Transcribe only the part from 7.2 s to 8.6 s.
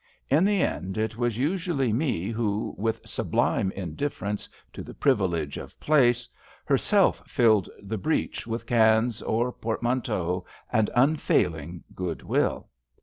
filled the breach